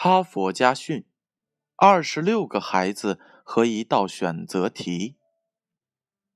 [0.00, 1.04] 哈佛家训：
[1.74, 5.16] 二十六个孩子和一道选择题。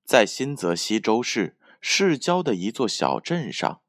[0.05, 3.81] 在新泽西州市市郊的一座小镇上，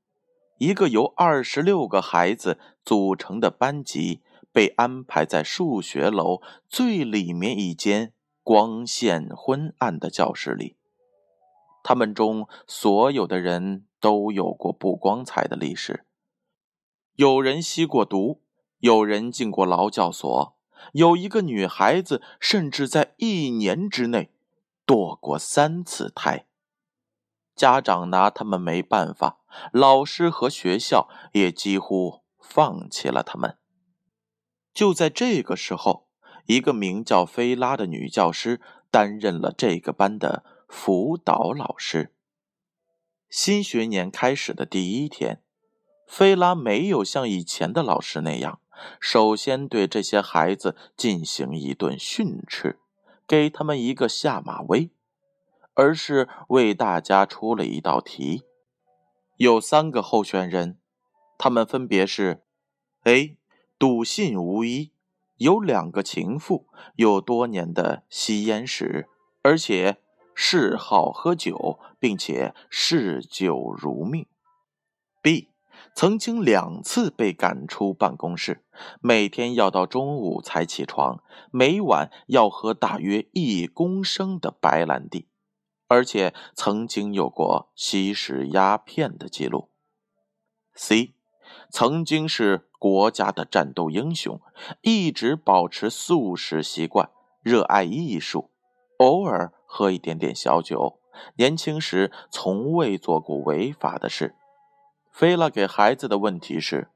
[0.60, 4.22] 一个由二十六个孩子组成的班级
[4.52, 8.14] 被安排在数学楼最里面一间
[8.44, 10.78] 光线昏暗的教室里。
[11.84, 16.06] 他们中所有的人都有过不光彩的历史，
[17.16, 18.43] 有人吸过毒。
[18.84, 20.58] 有人进过劳教所，
[20.92, 24.30] 有一个女孩子甚至在一年之内
[24.86, 26.48] 堕过三次胎。
[27.56, 29.38] 家长拿他们没办法，
[29.72, 33.58] 老师和学校也几乎放弃了他们。
[34.74, 36.10] 就在这个时候，
[36.48, 38.60] 一个名叫菲拉的女教师
[38.92, 42.12] 担任了这个班的辅导老师。
[43.30, 45.42] 新学年开始的第一天，
[46.06, 48.60] 菲拉没有像以前的老师那样。
[49.00, 52.80] 首先对这些孩子进行一顿训斥，
[53.28, 54.90] 给他们一个下马威，
[55.74, 58.44] 而是为大家出了一道题。
[59.38, 60.78] 有三个候选人，
[61.38, 62.44] 他们分别是
[63.04, 63.38] ：A.
[63.80, 64.92] 笃信无疑，
[65.38, 69.10] 有两个情妇，有多年的吸烟史，
[69.42, 69.98] 而且
[70.36, 74.28] 嗜好喝酒，并且嗜酒如命
[75.22, 75.50] ；B.
[75.96, 78.64] 曾经两次被赶出办公室，
[79.00, 85.28] 每天要到中午才起床，每晚要喝大约一公升的白兰地，
[85.88, 89.70] 而且曾经有过吸食鸦片的记录。
[90.74, 91.14] C，
[91.70, 94.42] 曾经是国家的战斗英雄，
[94.82, 97.12] 一直保持素食习惯，
[97.44, 98.50] 热爱艺术，
[98.98, 101.00] 偶尔喝一点点小酒，
[101.36, 104.36] 年轻时从未做过违法的事。
[105.14, 106.90] 菲拉给孩子的问题是：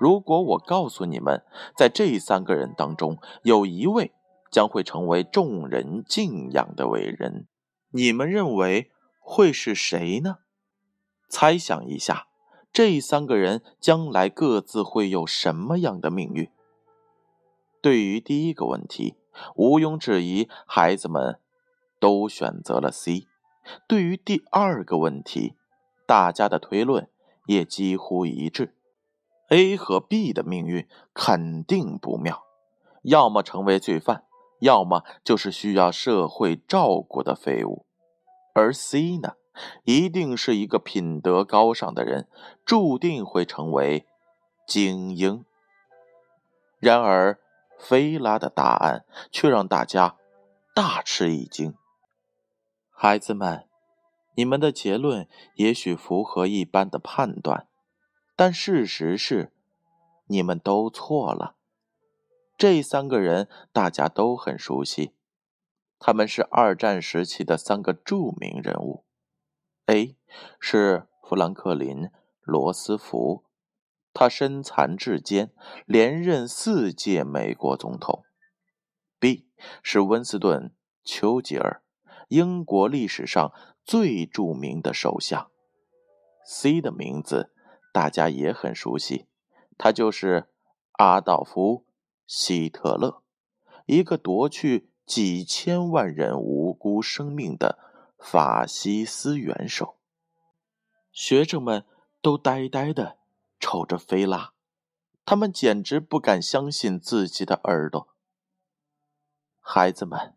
[0.00, 1.44] 如果我告诉你们，
[1.76, 4.14] 在这三个人当中有一位
[4.50, 7.46] 将会成为众人敬仰的伟人，
[7.90, 8.90] 你们认为
[9.20, 10.38] 会是谁呢？
[11.28, 12.28] 猜想一下，
[12.72, 16.48] 这三个人将来各自会有什么样的命运？
[17.82, 19.16] 对于第一个问题，
[19.56, 21.38] 毋庸置疑，孩子们
[22.00, 23.26] 都选择了 C。
[23.86, 25.56] 对于第二个问题，
[26.06, 27.10] 大家的推论
[27.46, 28.74] 也几乎一致
[29.48, 32.44] ，A 和 B 的命运肯定不妙，
[33.02, 34.24] 要么成为罪犯，
[34.60, 37.84] 要么就是需要社会照顾的废物。
[38.54, 39.34] 而 C 呢，
[39.84, 42.28] 一定是一个品德高尚的人，
[42.64, 44.06] 注定会成为
[44.66, 45.44] 精英。
[46.78, 47.38] 然而，
[47.78, 50.16] 菲拉的答案却让大家
[50.74, 51.74] 大吃一惊，
[52.90, 53.66] 孩子们。
[54.36, 57.68] 你们的结论也许符合一般的判断，
[58.36, 59.50] 但事实是，
[60.26, 61.56] 你们都错了。
[62.58, 65.14] 这三个人大家都很熟悉，
[65.98, 69.06] 他们是二战时期的三个著名人物。
[69.86, 70.16] A
[70.60, 72.02] 是富兰克林·
[72.42, 73.44] 罗斯福，
[74.12, 75.50] 他身残志坚，
[75.86, 78.24] 连任四届美国总统。
[79.18, 79.48] B
[79.82, 80.68] 是温斯顿·
[81.02, 81.82] 丘吉尔，
[82.28, 83.50] 英国历史上。
[83.86, 85.48] 最著名的首相
[86.44, 87.52] ，C 的名字
[87.92, 89.28] 大家也很熟悉，
[89.78, 90.48] 他就是
[90.94, 91.84] 阿道夫·
[92.26, 93.22] 希特勒，
[93.86, 97.78] 一个夺去几千万人无辜生命的
[98.18, 100.00] 法西斯元首。
[101.12, 101.86] 学生们
[102.20, 103.18] 都呆呆的
[103.60, 104.52] 瞅着菲拉，
[105.24, 108.08] 他们简直不敢相信自己的耳朵。
[109.60, 110.34] 孩子们，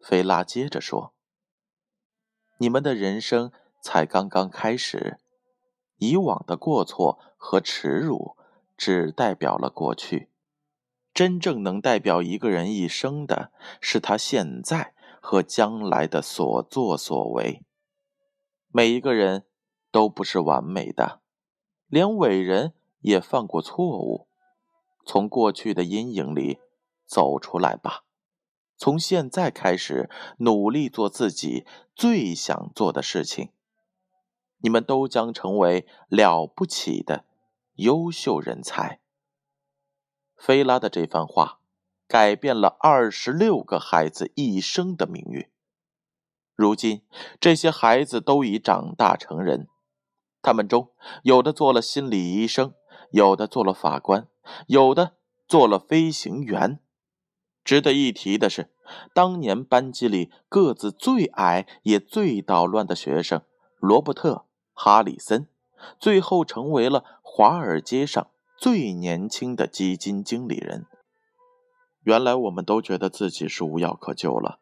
[0.00, 1.13] 菲拉接着说。
[2.58, 3.50] 你们的人生
[3.82, 5.18] 才刚刚开始，
[5.96, 8.36] 以往的过错和耻辱
[8.76, 10.30] 只代表了过去，
[11.12, 13.50] 真正能代表一个人一生的
[13.80, 17.62] 是他现在和将来的所作所为。
[18.70, 19.44] 每一个人
[19.90, 21.20] 都不是完美的，
[21.88, 24.28] 连伟人也犯过错误。
[25.04, 26.60] 从过去的阴影里
[27.04, 28.03] 走出来吧。
[28.76, 33.50] 从现在开始，努力做自己最想做的事情。
[34.58, 37.24] 你们都将成为了不起的
[37.74, 39.00] 优秀人才。
[40.36, 41.60] 菲拉的这番话
[42.06, 45.48] 改变了二十六个孩子一生的命运。
[46.54, 47.02] 如今，
[47.40, 49.68] 这些孩子都已长大成人，
[50.40, 50.90] 他们中
[51.22, 52.74] 有的做了心理医生，
[53.10, 54.28] 有的做了法官，
[54.66, 55.16] 有的
[55.48, 56.80] 做了飞行员。
[57.64, 58.70] 值得一提的是，
[59.14, 63.42] 当年班级里个子最矮也最捣乱的学生
[63.78, 64.32] 罗伯特·
[64.74, 65.48] 哈里森，
[65.98, 68.28] 最后成为了华尔街上
[68.58, 70.86] 最年轻的基金经理人。
[72.02, 74.58] 原来我们都觉得自己是无药可救了，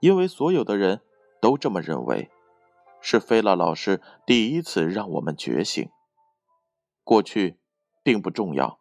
[0.00, 1.00] 因为所有的人
[1.40, 2.30] 都这么认为。
[3.00, 5.88] 是菲拉老师第一次让我们觉醒。
[7.04, 7.56] 过去
[8.02, 8.78] 并不重要，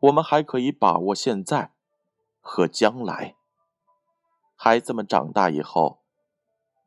[0.00, 1.72] 我们还可以把握现在
[2.40, 3.36] 和将来。
[4.56, 6.00] 孩子们长大以后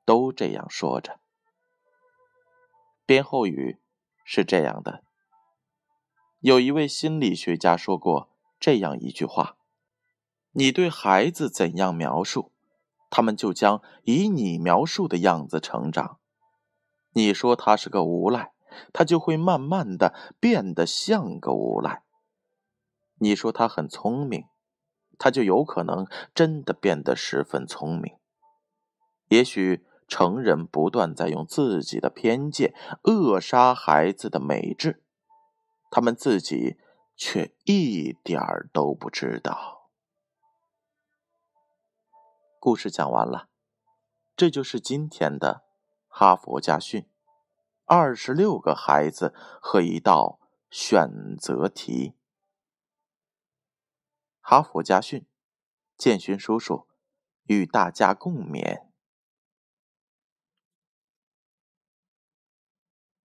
[0.05, 1.19] 都这样说着。
[3.05, 3.79] 编后语
[4.23, 5.03] 是这样的：
[6.39, 8.29] 有一位心理学家说过
[8.59, 9.57] 这样一句话
[10.51, 12.51] ：“你对孩子怎样描述，
[13.09, 16.19] 他们就将以你描述的样子成长。”
[17.15, 18.53] 你说他是个无赖，
[18.91, 22.03] 他就会慢慢的变得像个无赖。
[23.19, 24.45] 你说他很聪明，
[25.17, 28.15] 他就有可能真的变得十分聪明。
[29.29, 32.73] 也许成人不断在用自己的偏见
[33.03, 35.03] 扼杀孩子的美智，
[35.89, 36.77] 他们自己
[37.15, 39.89] 却一点儿都不知道。
[42.59, 43.49] 故事讲完了，
[44.35, 45.63] 这就是今天的。
[46.15, 47.07] 哈佛家训：
[47.85, 50.39] 二十六个孩子和一道
[50.69, 52.13] 选择题。
[54.53, 55.25] 哈佛家训，
[55.97, 56.87] 建勋叔叔
[57.47, 58.92] 与大家共勉。